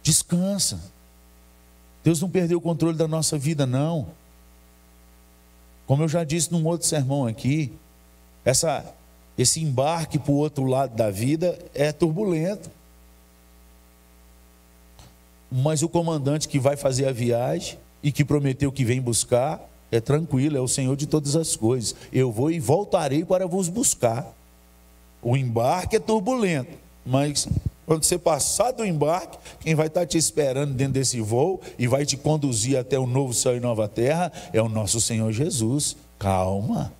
[0.00, 0.80] Descansa.
[2.04, 4.06] Deus não perdeu o controle da nossa vida, não.
[5.84, 7.72] Como eu já disse num outro sermão aqui,
[8.44, 8.94] essa,
[9.36, 12.70] esse embarque para o outro lado da vida é turbulento.
[15.50, 20.00] Mas o comandante que vai fazer a viagem e que prometeu que vem buscar, é
[20.00, 21.94] tranquilo, é o Senhor de todas as coisas.
[22.12, 24.26] Eu vou e voltarei para vos buscar.
[25.22, 26.72] O embarque é turbulento,
[27.04, 27.48] mas
[27.88, 32.04] quando você passar do embarque, quem vai estar te esperando dentro desse voo e vai
[32.04, 35.96] te conduzir até o novo céu e nova terra é o nosso Senhor Jesus.
[36.18, 36.92] Calma.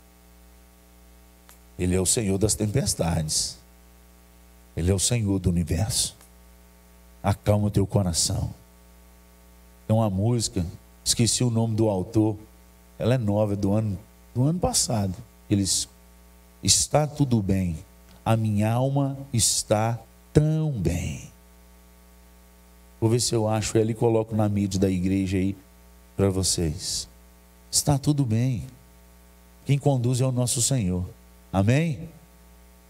[1.78, 3.58] Ele é o Senhor das tempestades.
[4.74, 6.16] Ele é o Senhor do universo.
[7.22, 8.48] Acalma o teu coração.
[9.86, 10.64] Tem uma música,
[11.08, 12.36] esqueci o nome do autor,
[12.98, 13.98] ela é nova, do ano,
[14.34, 15.14] do ano passado.
[15.48, 15.88] Eles,
[16.62, 17.78] está tudo bem,
[18.24, 19.98] a minha alma está
[20.32, 21.30] tão bem.
[23.00, 25.56] Vou ver se eu acho ela e coloco na mídia da igreja aí
[26.16, 27.08] para vocês.
[27.70, 28.64] Está tudo bem.
[29.64, 31.04] Quem conduz é o nosso Senhor.
[31.52, 32.08] Amém?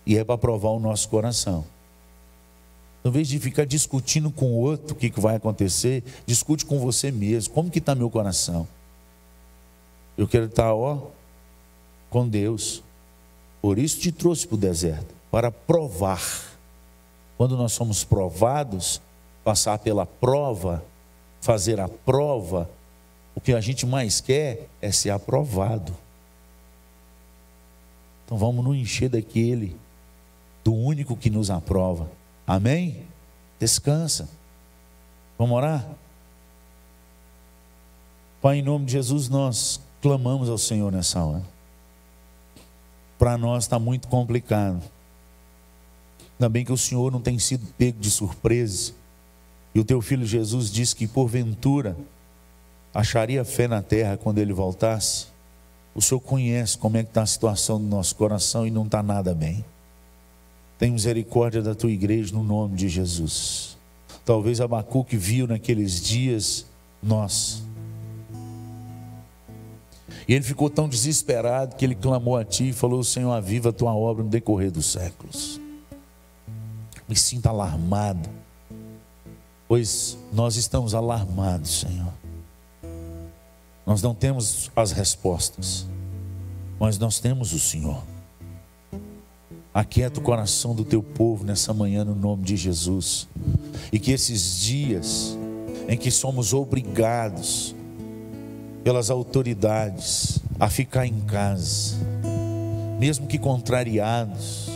[0.06, 1.64] E é para provar o nosso coração.
[3.04, 6.78] Em vez de ficar discutindo com o outro o que, que vai acontecer, discute com
[6.78, 7.54] você mesmo.
[7.54, 8.66] Como que está meu coração?
[10.16, 11.10] Eu quero estar, ó,
[12.10, 12.82] com Deus.
[13.62, 16.22] Por isso te trouxe para o deserto, para provar.
[17.36, 19.00] Quando nós somos provados,
[19.44, 20.82] passar pela prova,
[21.40, 22.68] fazer a prova,
[23.34, 25.94] o que a gente mais quer é ser aprovado.
[28.24, 29.76] Então vamos nos encher daquele,
[30.64, 32.10] do único que nos aprova.
[32.48, 33.04] Amém?
[33.60, 34.26] Descansa.
[35.36, 35.86] Vamos orar?
[38.40, 41.44] Pai, em nome de Jesus, nós clamamos ao Senhor nessa hora.
[43.18, 44.82] Para nós está muito complicado.
[46.38, 48.94] Ainda bem que o Senhor não tem sido pego de surpresa.
[49.74, 51.94] E o teu filho Jesus disse que porventura
[52.94, 55.26] acharia fé na terra quando ele voltasse.
[55.94, 59.02] O Senhor conhece como é que está a situação do nosso coração e não está
[59.02, 59.62] nada bem.
[60.78, 63.76] Tem misericórdia da tua igreja no nome de Jesus.
[64.24, 66.66] Talvez Abacuque viu naqueles dias
[67.02, 67.62] nós
[70.28, 73.72] e ele ficou tão desesperado que ele clamou a ti e falou: Senhor, aviva a
[73.72, 75.58] tua obra no decorrer dos séculos.
[77.08, 78.28] me sinta alarmado,
[79.66, 82.12] pois nós estamos alarmados, Senhor.
[83.86, 85.86] Nós não temos as respostas,
[86.78, 88.02] mas nós temos o Senhor.
[89.78, 93.28] Aquieta o coração do teu povo nessa manhã, no nome de Jesus.
[93.92, 95.38] E que esses dias
[95.88, 97.76] em que somos obrigados
[98.82, 101.94] pelas autoridades a ficar em casa,
[102.98, 104.68] mesmo que contrariados,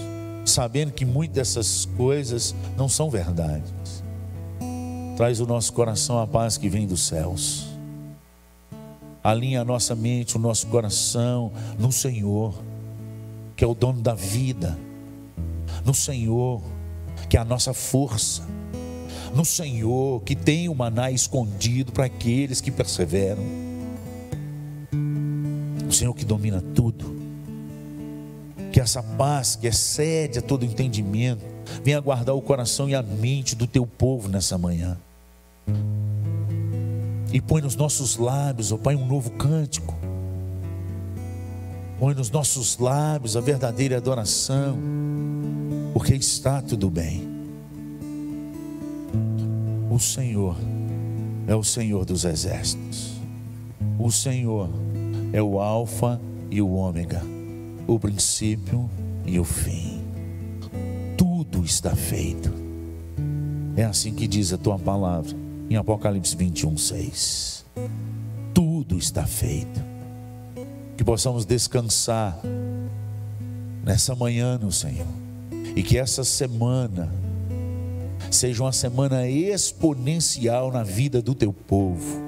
[0.44, 4.05] sabendo que muitas dessas coisas não são verdades.
[5.16, 7.66] Traz o nosso coração a paz que vem dos céus.
[9.20, 12.55] Alinha a nossa mente, o nosso coração no Senhor,
[13.57, 14.78] que é o dono da vida,
[15.85, 16.62] no Senhor,
[17.28, 18.43] que é a nossa força,
[19.35, 23.43] no Senhor, que tem o maná escondido para aqueles que perseveram.
[25.89, 27.22] O Senhor que domina tudo.
[28.70, 31.45] Que essa paz que excede a todo entendimento
[31.83, 34.99] venha guardar o coração e a mente do teu povo nessa manhã.
[37.33, 39.95] E põe nos nossos lábios, ó oh Pai, um novo cântico.
[41.99, 44.76] Põe nos nossos lábios a verdadeira adoração,
[46.03, 47.22] porque está tudo bem.
[49.88, 50.57] O Senhor
[51.46, 53.12] é o Senhor dos exércitos.
[54.00, 54.68] O Senhor
[55.32, 57.22] é o Alfa e o Ômega,
[57.86, 58.90] o princípio
[59.24, 60.03] e o fim.
[61.16, 62.53] Tudo está feito.
[63.76, 65.36] É assim que diz a tua palavra
[65.70, 67.64] em Apocalipse 21, 6.
[68.53, 69.80] Tudo está feito.
[70.96, 72.36] Que possamos descansar
[73.84, 75.22] nessa manhã no Senhor.
[75.75, 77.12] E que essa semana
[78.31, 82.20] seja uma semana exponencial na vida do teu povo.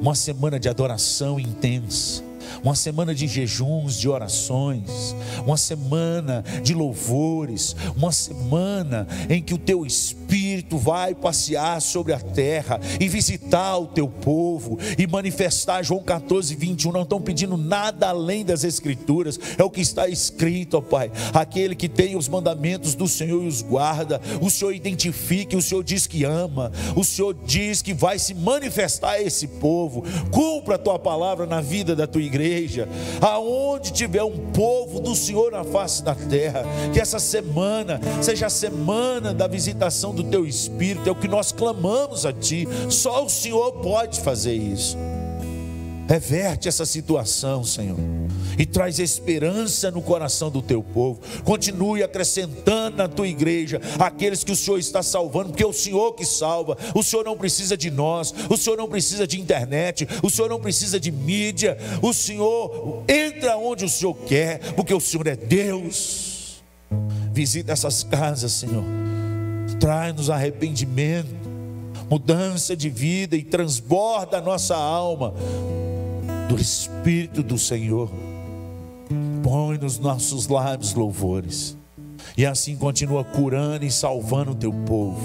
[0.00, 2.22] Uma semana de adoração intensa.
[2.62, 5.14] Uma semana de jejuns, de orações,
[5.46, 10.37] uma semana de louvores, uma semana em que o teu Espírito
[10.70, 15.82] vai passear sobre a terra e visitar o teu povo e manifestar.
[15.82, 16.92] João 14, 21.
[16.92, 21.10] Não estão pedindo nada além das Escrituras, é o que está escrito, ó Pai.
[21.32, 25.82] Aquele que tem os mandamentos do Senhor e os guarda, o Senhor identifica, o Senhor
[25.82, 30.04] diz que ama, o Senhor diz que vai se manifestar a esse povo.
[30.30, 32.88] Cumpra a tua palavra na vida da tua igreja,
[33.20, 38.50] aonde tiver um povo do Senhor na face da terra, que essa semana seja a
[38.50, 43.28] semana da visitação do teu Espírito, é o que nós clamamos a Ti, só o
[43.28, 44.96] Senhor pode fazer isso.
[46.08, 47.98] Reverte essa situação, Senhor,
[48.58, 51.20] e traz esperança no coração do teu povo.
[51.44, 56.14] Continue acrescentando na tua igreja aqueles que o Senhor está salvando, porque é o Senhor
[56.14, 56.78] que salva.
[56.94, 60.58] O Senhor não precisa de nós, o Senhor não precisa de internet, o Senhor não
[60.58, 61.76] precisa de mídia.
[62.00, 66.62] O Senhor entra onde o Senhor quer, porque o Senhor é Deus.
[67.34, 69.07] Visita essas casas, Senhor.
[69.80, 71.28] Traz-nos arrependimento,
[72.10, 75.32] mudança de vida e transborda a nossa alma
[76.48, 78.10] do Espírito do Senhor.
[79.42, 81.77] Põe nos nossos lábios louvores.
[82.36, 85.20] E assim continua curando e salvando o teu povo.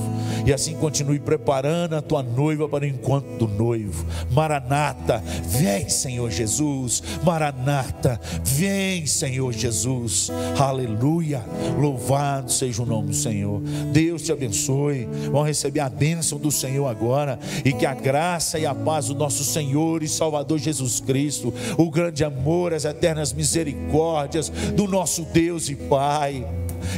[0.46, 4.06] E assim continue preparando a tua noiva para o encontro do noivo.
[4.32, 7.02] Maranata, vem, Senhor Jesus.
[7.24, 10.30] Maranata, vem, Senhor Jesus.
[10.60, 11.44] Aleluia.
[11.80, 13.62] Louvado seja o nome do Senhor.
[13.92, 15.08] Deus te abençoe.
[15.32, 17.40] Vão receber a bênção do Senhor agora.
[17.64, 21.90] E que a graça e a paz do nosso Senhor e Salvador Jesus Cristo, o
[21.90, 26.46] grande amor, as eternas misericórdias do nosso Deus e Pai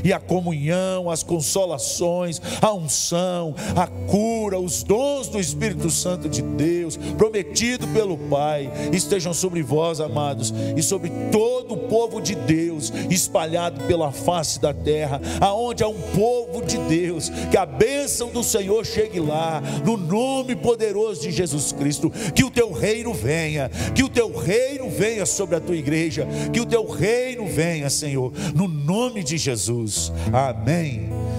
[0.03, 6.41] e a comunhão, as consolações, a unção, a cura, os dons do Espírito Santo de
[6.41, 12.91] Deus, prometido pelo Pai, estejam sobre vós, amados, e sobre todo o povo de Deus,
[13.09, 18.43] espalhado pela face da terra, aonde há um povo de Deus, que a bênção do
[18.43, 24.03] Senhor chegue lá, no nome poderoso de Jesus Cristo, que o teu reino venha, que
[24.03, 28.67] o teu reino venha sobre a tua igreja, que o teu reino venha, Senhor, no
[28.67, 29.74] nome de Jesus.
[29.76, 30.11] Jesus.
[30.32, 31.34] Amém.